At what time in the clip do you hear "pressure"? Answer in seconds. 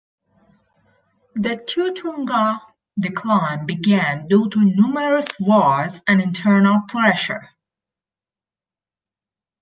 6.87-7.47